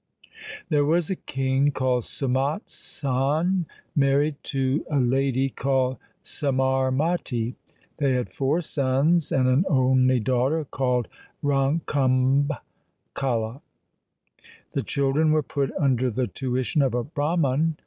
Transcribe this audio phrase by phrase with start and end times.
[0.69, 7.53] There was a king called Sumat Sain married to a lady called Samarmati.
[7.97, 11.07] They had four sons and an only LIFE OF GURU GOBIND SINGH 69 daughter called
[12.09, 12.61] Rankhambh
[13.13, 13.61] Kala.
[14.71, 17.77] The children were put under the tuition of a Brahman.